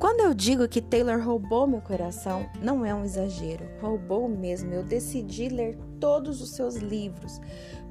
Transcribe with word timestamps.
Quando 0.00 0.20
eu 0.20 0.32
digo 0.32 0.66
que 0.66 0.80
Taylor 0.80 1.20
roubou 1.22 1.66
meu 1.66 1.82
coração, 1.82 2.48
não 2.62 2.86
é 2.86 2.94
um 2.94 3.04
exagero. 3.04 3.68
Roubou 3.82 4.26
mesmo. 4.26 4.72
Eu 4.72 4.82
decidi 4.82 5.50
ler 5.50 5.76
todos 6.00 6.40
os 6.40 6.52
seus 6.52 6.76
livros, 6.76 7.38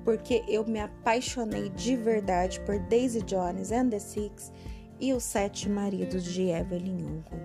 porque 0.04 0.44
eu 0.48 0.66
me 0.66 0.80
apaixonei 0.80 1.70
de 1.70 1.96
verdade 1.96 2.60
por 2.62 2.80
Daisy 2.80 3.22
Jones 3.22 3.72
and 3.72 3.90
the 3.90 4.00
Six 4.00 4.52
e 5.00 5.14
os 5.14 5.22
Sete 5.22 5.70
Maridos 5.70 6.24
de 6.24 6.50
Evelyn 6.50 6.98
Hugo. 6.98 7.40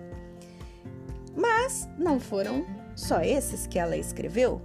Mas 1.35 1.87
não 1.95 2.19
foram 2.19 2.65
só 2.95 3.21
esses 3.21 3.67
que 3.67 3.77
ela 3.77 3.95
escreveu. 3.95 4.59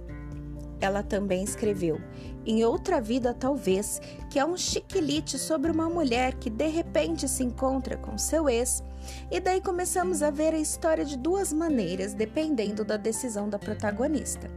Ela 0.81 1.03
também 1.03 1.43
escreveu 1.43 2.01
Em 2.43 2.65
Outra 2.65 2.99
Vida 2.99 3.33
Talvez, 3.33 4.01
que 4.31 4.39
é 4.39 4.45
um 4.45 4.57
chiquilite 4.57 5.37
sobre 5.37 5.71
uma 5.71 5.87
mulher 5.87 6.33
que 6.33 6.49
de 6.49 6.67
repente 6.67 7.27
se 7.27 7.43
encontra 7.43 7.95
com 7.95 8.17
seu 8.17 8.49
ex, 8.49 8.83
e 9.29 9.39
daí 9.39 9.61
começamos 9.61 10.23
a 10.23 10.31
ver 10.31 10.53
a 10.53 10.59
história 10.59 11.05
de 11.05 11.17
duas 11.17 11.53
maneiras, 11.53 12.15
dependendo 12.15 12.83
da 12.83 12.97
decisão 12.97 13.47
da 13.47 13.59
protagonista. 13.59 14.49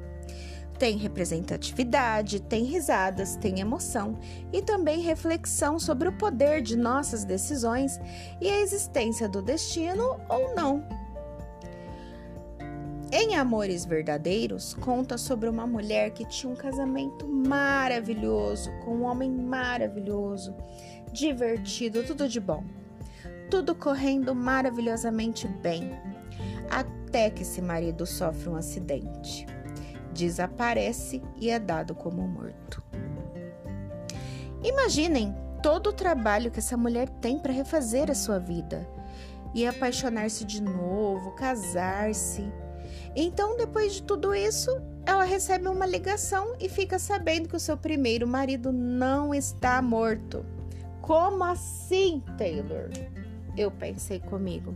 Tem 0.78 0.96
representatividade, 0.96 2.40
tem 2.40 2.64
risadas, 2.64 3.36
tem 3.36 3.60
emoção 3.60 4.18
e 4.52 4.60
também 4.60 5.00
reflexão 5.00 5.78
sobre 5.78 6.08
o 6.08 6.18
poder 6.18 6.62
de 6.62 6.76
nossas 6.76 7.24
decisões 7.24 8.00
e 8.40 8.48
a 8.48 8.60
existência 8.60 9.28
do 9.28 9.40
destino 9.40 10.18
ou 10.28 10.54
não. 10.54 11.03
Em 13.16 13.36
Amores 13.36 13.84
Verdadeiros, 13.84 14.74
conta 14.74 15.16
sobre 15.16 15.48
uma 15.48 15.68
mulher 15.68 16.10
que 16.10 16.26
tinha 16.26 16.52
um 16.52 16.56
casamento 16.56 17.28
maravilhoso, 17.28 18.72
com 18.84 18.96
um 18.96 19.04
homem 19.04 19.30
maravilhoso, 19.30 20.52
divertido, 21.12 22.02
tudo 22.02 22.28
de 22.28 22.40
bom. 22.40 22.64
Tudo 23.48 23.72
correndo 23.72 24.34
maravilhosamente 24.34 25.46
bem, 25.46 25.96
até 26.68 27.30
que 27.30 27.42
esse 27.42 27.62
marido 27.62 28.04
sofre 28.04 28.48
um 28.48 28.56
acidente. 28.56 29.46
Desaparece 30.12 31.22
e 31.36 31.50
é 31.50 31.60
dado 31.60 31.94
como 31.94 32.26
morto. 32.26 32.82
Imaginem 34.60 35.32
todo 35.62 35.90
o 35.90 35.92
trabalho 35.92 36.50
que 36.50 36.58
essa 36.58 36.76
mulher 36.76 37.08
tem 37.08 37.38
para 37.38 37.52
refazer 37.52 38.10
a 38.10 38.14
sua 38.14 38.40
vida 38.40 38.84
e 39.54 39.64
apaixonar-se 39.64 40.44
de 40.44 40.60
novo, 40.60 41.30
casar-se 41.36 42.52
então, 43.16 43.56
depois 43.56 43.94
de 43.94 44.02
tudo 44.02 44.34
isso, 44.34 44.70
ela 45.06 45.24
recebe 45.24 45.68
uma 45.68 45.86
ligação 45.86 46.54
e 46.58 46.68
fica 46.68 46.98
sabendo 46.98 47.48
que 47.48 47.56
o 47.56 47.60
seu 47.60 47.76
primeiro 47.76 48.26
marido 48.26 48.72
não 48.72 49.34
está 49.34 49.80
morto. 49.80 50.44
Como 51.00 51.44
assim, 51.44 52.22
Taylor? 52.36 52.90
Eu 53.56 53.70
pensei 53.70 54.18
comigo. 54.18 54.74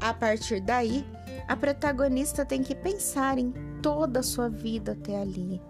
A 0.00 0.12
partir 0.12 0.60
daí, 0.60 1.06
a 1.46 1.56
protagonista 1.56 2.44
tem 2.44 2.62
que 2.62 2.74
pensar 2.74 3.38
em 3.38 3.52
toda 3.80 4.20
a 4.20 4.22
sua 4.22 4.48
vida 4.48 4.92
até 4.92 5.16
ali. 5.16 5.62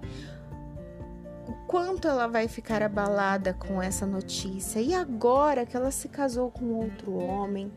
O 1.47 1.53
quanto 1.67 2.09
ela 2.09 2.27
vai 2.27 2.49
ficar 2.49 2.83
abalada 2.83 3.53
com 3.53 3.83
essa 3.83 4.07
notícia. 4.07 4.81
E 4.81 4.95
agora 4.95 5.67
que 5.67 5.77
ela 5.77 5.91
se 5.91 6.09
casou 6.09 6.51
com 6.51 6.73
outro 6.73 7.15
homem, 7.15 7.71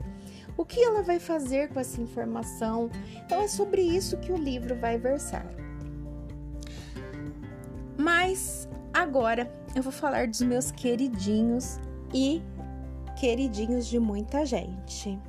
o 0.57 0.65
que 0.65 0.83
ela 0.83 1.03
vai 1.03 1.19
fazer 1.19 1.69
com 1.69 1.79
essa 1.79 2.01
informação? 2.01 2.89
Então 3.25 3.41
é 3.41 3.47
sobre 3.47 3.81
isso 3.81 4.17
que 4.17 4.31
o 4.31 4.37
livro 4.37 4.75
vai 4.75 4.97
versar. 4.97 5.45
Mas 7.97 8.67
agora 8.93 9.51
eu 9.75 9.83
vou 9.83 9.91
falar 9.91 10.27
dos 10.27 10.41
meus 10.41 10.71
queridinhos 10.71 11.79
e 12.13 12.41
queridinhos 13.19 13.87
de 13.87 13.99
muita 13.99 14.45
gente. 14.45 15.19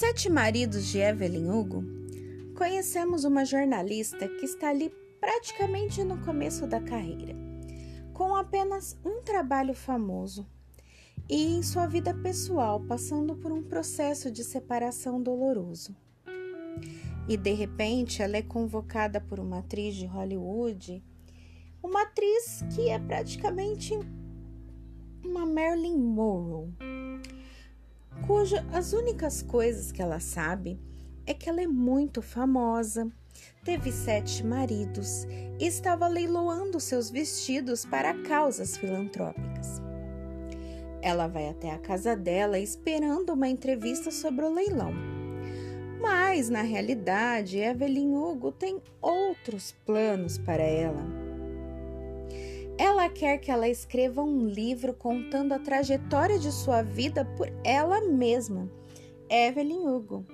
Sete 0.00 0.30
Maridos 0.30 0.86
de 0.86 0.98
Evelyn 0.98 1.50
Hugo, 1.50 1.82
conhecemos 2.56 3.24
uma 3.24 3.44
jornalista 3.44 4.28
que 4.28 4.44
está 4.44 4.68
ali 4.68 4.94
praticamente 5.18 6.04
no 6.04 6.24
começo 6.24 6.68
da 6.68 6.80
carreira, 6.80 7.34
com 8.14 8.36
apenas 8.36 8.96
um 9.04 9.20
trabalho 9.22 9.74
famoso 9.74 10.46
e 11.28 11.48
em 11.48 11.64
sua 11.64 11.88
vida 11.88 12.14
pessoal 12.14 12.80
passando 12.86 13.34
por 13.34 13.50
um 13.50 13.60
processo 13.60 14.30
de 14.30 14.44
separação 14.44 15.20
doloroso. 15.20 15.96
E 17.28 17.36
de 17.36 17.52
repente 17.52 18.22
ela 18.22 18.36
é 18.36 18.42
convocada 18.42 19.20
por 19.20 19.40
uma 19.40 19.58
atriz 19.58 19.96
de 19.96 20.06
Hollywood, 20.06 21.02
uma 21.82 22.02
atriz 22.02 22.62
que 22.72 22.88
é 22.88 23.00
praticamente 23.00 23.98
uma 25.24 25.44
Marilyn 25.44 25.98
Monroe 25.98 26.72
cuja 28.28 28.62
as 28.74 28.92
únicas 28.92 29.40
coisas 29.40 29.90
que 29.90 30.02
ela 30.02 30.20
sabe 30.20 30.78
é 31.26 31.32
que 31.32 31.48
ela 31.48 31.62
é 31.62 31.66
muito 31.66 32.20
famosa, 32.20 33.10
teve 33.64 33.90
sete 33.90 34.44
maridos 34.44 35.24
e 35.58 35.66
estava 35.66 36.06
leiloando 36.06 36.78
seus 36.78 37.08
vestidos 37.08 37.86
para 37.86 38.12
causas 38.24 38.76
filantrópicas. 38.76 39.80
Ela 41.00 41.26
vai 41.26 41.48
até 41.48 41.70
a 41.70 41.78
casa 41.78 42.14
dela 42.14 42.58
esperando 42.58 43.32
uma 43.32 43.48
entrevista 43.48 44.10
sobre 44.10 44.44
o 44.44 44.52
leilão. 44.52 44.92
Mas, 45.98 46.50
na 46.50 46.62
realidade, 46.62 47.58
Evelyn 47.58 48.14
Hugo 48.14 48.52
tem 48.52 48.82
outros 49.00 49.74
planos 49.86 50.36
para 50.36 50.62
ela. 50.62 51.27
Ela 52.78 53.08
quer 53.08 53.38
que 53.38 53.50
ela 53.50 53.68
escreva 53.68 54.22
um 54.22 54.46
livro 54.46 54.94
contando 54.94 55.52
a 55.52 55.58
trajetória 55.58 56.38
de 56.38 56.52
sua 56.52 56.80
vida 56.80 57.24
por 57.36 57.48
ela 57.64 58.00
mesma, 58.02 58.70
Evelyn 59.28 59.88
Hugo. 59.88 60.24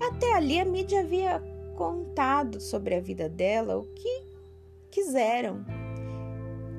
Até 0.00 0.32
ali 0.32 0.58
a 0.58 0.64
mídia 0.64 1.00
havia 1.00 1.42
contado 1.76 2.58
sobre 2.58 2.94
a 2.94 3.00
vida 3.02 3.28
dela 3.28 3.76
o 3.76 3.84
que 3.94 4.22
quiseram, 4.90 5.62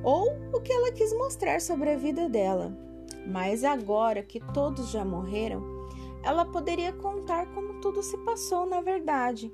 ou 0.03 0.35
o 0.51 0.59
que 0.59 0.73
ela 0.73 0.91
quis 0.91 1.13
mostrar 1.13 1.61
sobre 1.61 1.91
a 1.91 1.97
vida 1.97 2.27
dela. 2.27 2.75
Mas 3.27 3.63
agora 3.63 4.23
que 4.23 4.39
todos 4.53 4.89
já 4.89 5.05
morreram, 5.05 5.61
ela 6.23 6.45
poderia 6.45 6.91
contar 6.93 7.45
como 7.53 7.79
tudo 7.79 8.01
se 8.01 8.17
passou 8.25 8.65
na 8.65 8.81
verdade 8.81 9.53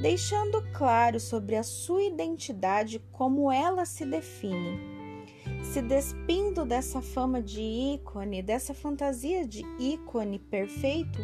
deixando 0.00 0.62
claro 0.72 1.20
sobre 1.20 1.56
a 1.56 1.62
sua 1.62 2.02
identidade 2.02 2.98
como 3.12 3.50
ela 3.50 3.84
se 3.84 4.04
define, 4.04 4.80
se 5.62 5.80
despindo 5.82 6.64
dessa 6.64 7.00
fama 7.00 7.40
de 7.42 7.60
ícone, 7.60 8.42
dessa 8.42 8.74
fantasia 8.74 9.46
de 9.46 9.64
ícone 9.78 10.38
perfeito 10.38 11.20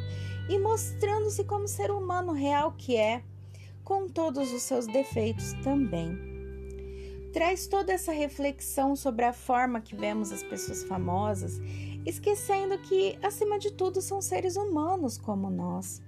e 0.48 0.58
mostrando-se 0.58 1.44
como 1.44 1.68
ser 1.68 1.90
humano 1.90 2.32
real 2.32 2.74
que 2.76 2.96
é, 2.96 3.22
com 3.84 4.08
todos 4.08 4.52
os 4.52 4.62
seus 4.62 4.86
defeitos 4.86 5.52
também. 5.64 6.28
Traz 7.32 7.66
toda 7.66 7.92
essa 7.92 8.12
reflexão 8.12 8.96
sobre 8.96 9.24
a 9.24 9.32
forma 9.32 9.80
que 9.80 9.94
vemos 9.94 10.32
as 10.32 10.42
pessoas 10.42 10.82
famosas, 10.84 11.60
esquecendo 12.06 12.78
que, 12.78 13.18
acima 13.22 13.58
de 13.58 13.70
tudo, 13.70 14.00
são 14.00 14.20
seres 14.22 14.56
humanos 14.56 15.18
como 15.18 15.50
nós, 15.50 16.02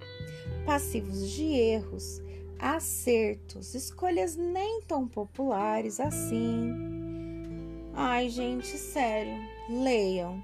passivos 0.65 1.29
de 1.29 1.43
erros, 1.43 2.21
acertos, 2.61 3.73
escolhas 3.73 4.35
nem 4.35 4.81
tão 4.81 5.07
populares 5.07 5.99
assim. 5.99 6.71
Ai, 7.95 8.29
gente, 8.29 8.77
sério, 8.77 9.35
leiam. 9.67 10.43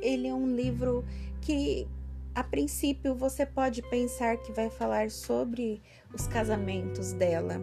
Ele 0.00 0.26
é 0.26 0.34
um 0.34 0.48
livro 0.56 1.04
que 1.42 1.86
a 2.34 2.42
princípio 2.42 3.14
você 3.14 3.44
pode 3.44 3.82
pensar 3.82 4.38
que 4.38 4.52
vai 4.52 4.70
falar 4.70 5.10
sobre 5.10 5.82
os 6.14 6.26
casamentos 6.26 7.12
dela, 7.12 7.60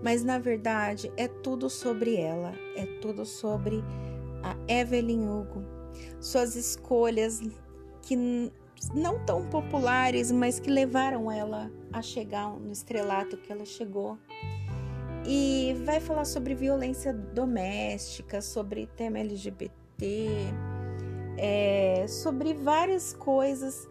mas 0.00 0.22
na 0.22 0.38
verdade 0.38 1.10
é 1.16 1.26
tudo 1.26 1.68
sobre 1.68 2.16
ela, 2.16 2.52
é 2.76 2.86
tudo 3.00 3.26
sobre 3.26 3.82
a 4.44 4.56
Evelyn 4.72 5.26
Hugo, 5.26 5.64
suas 6.20 6.54
escolhas 6.54 7.40
que 8.02 8.16
não 8.94 9.24
tão 9.24 9.48
populares, 9.48 10.30
mas 10.30 10.60
que 10.60 10.70
levaram 10.70 11.32
ela 11.32 11.70
a 11.94 12.02
chegar 12.02 12.50
no 12.50 12.72
estrelato 12.72 13.36
que 13.36 13.52
ela 13.52 13.64
chegou. 13.64 14.18
E 15.24 15.74
vai 15.86 16.00
falar 16.00 16.24
sobre 16.24 16.54
violência 16.54 17.14
doméstica, 17.14 18.42
sobre 18.42 18.86
tema 18.88 19.20
LGBT, 19.20 20.28
é, 21.38 22.04
sobre 22.06 22.52
várias 22.52 23.14
coisas 23.14 23.88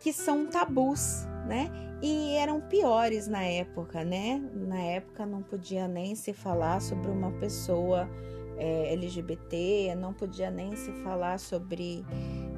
que 0.00 0.12
são 0.12 0.46
tabus, 0.46 1.24
né? 1.46 1.70
E 2.02 2.34
eram 2.36 2.60
piores 2.60 3.28
na 3.28 3.44
época, 3.44 4.02
né? 4.02 4.42
Na 4.52 4.80
época 4.80 5.24
não 5.24 5.42
podia 5.42 5.86
nem 5.86 6.14
se 6.14 6.32
falar 6.32 6.80
sobre 6.80 7.10
uma 7.10 7.30
pessoa 7.32 8.08
é, 8.56 8.92
LGBT, 8.94 9.94
não 9.94 10.12
podia 10.12 10.50
nem 10.50 10.74
se 10.74 10.90
falar 11.04 11.38
sobre 11.38 12.04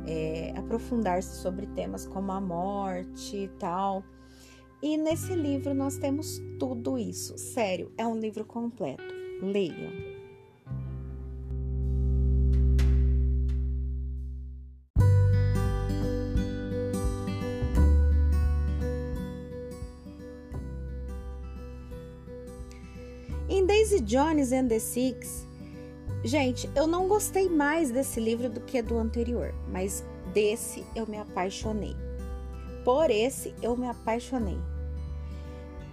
é, 0.06 0.54
aprofundar-se 0.56 1.37
sobre 1.42 1.66
temas 1.66 2.06
como 2.06 2.32
a 2.32 2.40
morte 2.40 3.37
e 3.37 3.49
tal. 3.49 4.02
E 4.88 4.97
nesse 4.97 5.35
livro 5.35 5.75
nós 5.75 5.97
temos 5.97 6.41
tudo 6.61 6.97
isso. 6.97 7.37
Sério, 7.37 7.91
é 7.99 8.06
um 8.06 8.17
livro 8.17 8.44
completo. 8.44 9.03
Leiam. 9.43 9.91
Em 23.49 23.67
Daisy 23.67 24.00
Jones 24.03 24.53
and 24.53 24.69
the 24.69 24.79
Six, 24.79 25.44
gente, 26.23 26.71
eu 26.77 26.87
não 26.87 27.09
gostei 27.09 27.49
mais 27.49 27.91
desse 27.91 28.21
livro 28.21 28.49
do 28.49 28.61
que 28.61 28.81
do 28.81 28.97
anterior, 28.99 29.53
mas 29.69 30.05
desse 30.33 30.85
eu 30.94 31.09
me 31.09 31.19
apaixonei. 31.19 31.97
Por 32.85 33.11
esse 33.11 33.53
eu 33.61 33.77
me 33.77 33.88
apaixonei. 33.88 34.75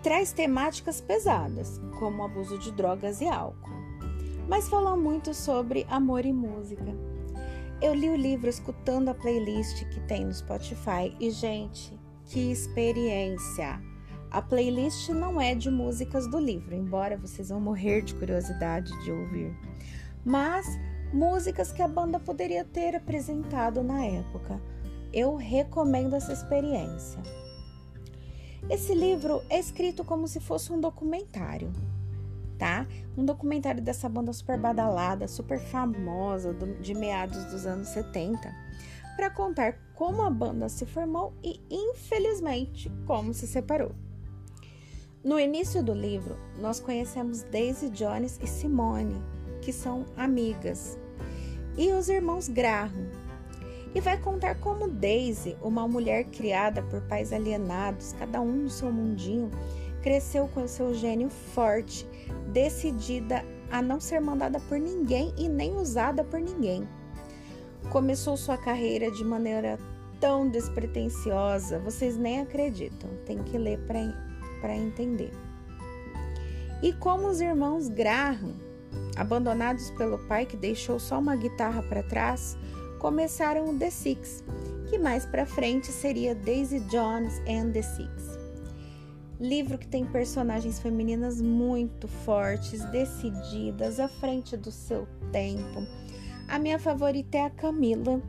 Traz 0.04 0.34
temáticas 0.34 1.00
pesadas, 1.00 1.80
como 1.98 2.24
abuso 2.24 2.60
de 2.60 2.72
drogas 2.74 3.22
e 3.22 3.28
álcool, 3.28 3.72
mas 4.48 4.68
fala 4.68 4.98
muito 4.98 5.34
sobre 5.34 5.88
amor 5.90 6.26
e 6.26 6.34
música. 6.34 6.94
Eu 7.82 7.94
li 7.94 8.10
o 8.10 8.16
livro 8.16 8.50
escutando 8.50 9.10
a 9.10 9.14
playlist 9.14 9.86
que 9.90 10.02
tem 10.02 10.26
no 10.26 10.34
Spotify 10.34 11.16
e, 11.20 11.32
gente, 11.32 11.98
que 12.26 12.52
experiência! 12.52 13.82
A 14.30 14.42
playlist 14.42 15.10
não 15.10 15.40
é 15.40 15.56
de 15.56 15.72
músicas 15.72 16.28
do 16.28 16.40
livro, 16.40 16.76
embora 16.76 17.18
vocês 17.18 17.50
vão 17.50 17.62
morrer 17.62 18.02
de 18.02 18.14
curiosidade 18.16 18.92
de 19.04 19.12
ouvir, 19.12 19.56
mas 20.26 20.66
músicas 21.14 21.72
que 21.72 21.82
a 21.82 21.88
banda 21.88 22.20
poderia 22.20 22.66
ter 22.66 22.96
apresentado 22.96 23.82
na 23.82 24.04
época 24.06 24.60
eu 25.14 25.36
recomendo 25.36 26.16
essa 26.16 26.34
experiência. 26.34 27.22
Esse 28.70 28.96
livro 28.96 29.44
é 29.50 29.60
escrito 29.60 30.06
como 30.06 30.28
se 30.28 30.40
fosse 30.40 30.72
um 30.72 30.80
documentário, 30.80 31.72
tá? 32.58 32.88
Um 33.18 33.26
documentário 33.26 33.82
dessa 33.82 34.08
banda 34.08 34.32
super 34.32 34.58
badalada, 34.58 35.28
super 35.28 35.60
famosa, 35.60 36.54
de 36.82 36.94
meados 36.94 37.44
dos 37.46 37.66
anos 37.66 37.90
70, 37.90 38.54
para 39.18 39.30
contar 39.30 39.78
como 39.94 40.22
a 40.22 40.30
banda 40.30 40.70
se 40.70 40.86
formou 40.86 41.34
e, 41.44 41.60
infelizmente, 41.70 42.90
como 43.06 43.34
se 43.34 43.46
separou. 43.46 43.92
No 45.24 45.40
início 45.40 45.84
do 45.84 45.94
livro, 45.94 46.38
nós 46.58 46.80
conhecemos 46.80 47.44
Daisy 47.44 47.90
Jones 47.90 48.40
e 48.42 48.48
Simone, 48.48 49.22
que 49.62 49.74
são 49.74 50.06
amigas, 50.16 50.98
e 51.78 51.92
os 51.92 52.08
irmãos 52.08 52.48
Graham, 52.48 53.10
e 53.96 54.02
vai 54.02 54.18
contar 54.18 54.56
como 54.56 54.88
Daisy, 54.88 55.56
uma 55.62 55.88
mulher 55.88 56.26
criada 56.26 56.82
por 56.84 57.02
pais 57.02 57.32
alienados, 57.32 58.14
cada 58.14 58.42
um 58.42 58.64
no 58.64 58.70
seu 58.70 58.92
mundinho, 58.92 59.52
cresceu 60.02 60.48
com 60.48 60.68
seu 60.68 60.94
gênio 60.94 61.30
forte, 61.30 62.08
decidida 62.52 63.46
a 63.72 63.82
não 63.82 64.00
ser 64.00 64.20
mandada 64.20 64.60
por 64.62 64.80
ninguém 64.80 65.34
e 65.38 65.48
nem 65.48 65.76
usada 65.76 66.24
por 66.24 66.40
ninguém. 66.40 66.88
Começou 67.92 68.36
sua 68.36 68.58
carreira 68.58 69.12
de 69.12 69.24
maneira 69.24 69.80
tão 70.20 70.48
despretensiosa, 70.50 71.80
vocês 71.80 72.18
nem 72.18 72.42
acreditam, 72.42 73.10
tem 73.26 73.40
que 73.40 73.58
ler 73.58 73.80
para 74.62 74.76
entender. 74.76 75.32
E 76.82 76.94
como 76.94 77.28
os 77.28 77.42
irmãos 77.42 77.90
Graham, 77.90 78.56
abandonados 79.16 79.90
pelo 79.92 80.18
pai 80.28 80.46
que 80.46 80.58
deixou 80.58 81.00
só 81.00 81.20
uma 81.20 81.36
guitarra 81.36 81.84
para 81.84 82.04
trás, 82.04 82.58
começaram 83.04 83.66
o 83.66 83.78
The 83.78 83.90
Six, 83.90 84.46
que 84.90 84.98
mais 84.98 85.26
para 85.26 85.46
frente 85.46 85.88
seria 85.88 86.34
Daisy 86.34 86.80
Jones 86.90 87.38
and 87.50 87.72
the 87.72 87.82
Six. 87.82 88.40
Livro 89.42 89.78
que 89.78 89.86
tem 89.86 90.06
personagens 90.06 90.80
femininas 90.80 91.42
muito 91.42 92.08
fortes, 92.08 92.82
decididas, 92.92 94.00
à 94.00 94.08
frente 94.08 94.56
do 94.56 94.72
seu 94.72 95.06
tempo. 95.34 95.86
A 96.48 96.58
minha 96.58 96.80
favorita 96.80 97.40
é 97.40 97.42
a 97.42 97.50
Camila, 97.50 98.22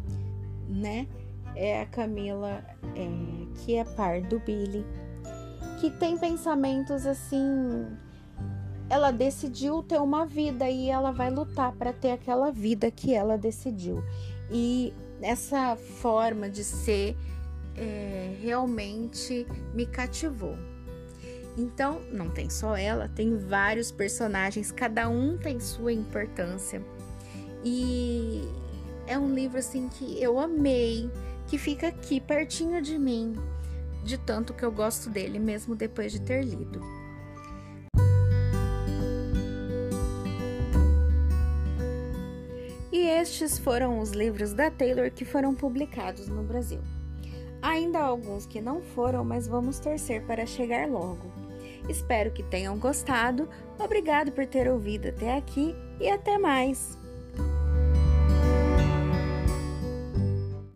né? 0.69 1.07
É 1.55 1.83
a 1.83 1.87
Camila 1.87 2.65
é, 2.97 3.55
que 3.61 3.77
é 3.77 3.85
par 3.85 4.23
do 4.23 4.41
Billy, 4.41 4.85
que 5.79 5.89
tem 5.89 6.19
pensamentos 6.19 7.07
assim. 7.07 7.87
Ela 8.91 9.13
decidiu 9.13 9.85
ter 9.85 10.01
uma 10.01 10.27
vida 10.27 10.69
e 10.69 10.91
ela 10.91 11.13
vai 11.13 11.31
lutar 11.31 11.73
para 11.73 11.93
ter 11.93 12.11
aquela 12.11 12.51
vida 12.51 12.91
que 12.91 13.15
ela 13.15 13.39
decidiu. 13.39 14.03
E 14.57 14.95
essa 15.21 15.75
forma 15.75 16.49
de 16.49 16.63
ser 16.63 17.17
é, 17.77 18.37
realmente 18.41 19.45
me 19.75 19.85
cativou. 19.85 20.57
Então, 21.59 22.01
não 22.13 22.31
tem 22.31 22.49
só 22.49 22.77
ela, 22.77 23.09
tem 23.09 23.37
vários 23.37 23.91
personagens, 23.91 24.71
cada 24.71 25.09
um 25.09 25.37
tem 25.37 25.59
sua 25.59 25.93
importância. 25.93 26.81
E 27.65 28.49
é 29.09 29.19
um 29.19 29.35
livro 29.35 29.59
assim 29.59 29.89
que 29.89 30.23
eu 30.23 30.39
amei, 30.39 31.11
que 31.49 31.59
fica 31.59 31.89
aqui 31.89 32.21
pertinho 32.21 32.81
de 32.81 32.97
mim, 32.97 33.35
de 34.05 34.17
tanto 34.19 34.55
que 34.55 34.65
eu 34.65 34.71
gosto 34.71 35.11
dele, 35.11 35.41
mesmo 35.41 35.75
depois 35.75 36.13
de 36.13 36.21
ter 36.21 36.45
lido. 36.45 36.81
Estes 43.05 43.59
foram 43.59 43.99
os 43.99 44.13
livros 44.13 44.53
da 44.53 44.71
Taylor 44.71 45.11
que 45.11 45.25
foram 45.25 45.55
publicados 45.55 46.27
no 46.29 46.43
Brasil. 46.43 46.81
Ainda 47.61 47.99
há 47.99 48.05
alguns 48.05 48.47
que 48.47 48.61
não 48.61 48.83
foram, 48.83 49.25
mas 49.25 49.47
vamos 49.47 49.79
torcer 49.79 50.23
para 50.27 50.47
chegar 50.47 50.89
logo. 50.89 51.33
Espero 51.89 52.31
que 52.31 52.43
tenham 52.43 52.79
gostado. 52.79 53.49
Obrigado 53.79 54.33
por 54.33 54.47
ter 54.47 54.69
ouvido 54.69 55.09
até 55.09 55.37
aqui 55.37 55.75
e 56.01 56.09
até 56.09 56.39
mais! 56.39 57.04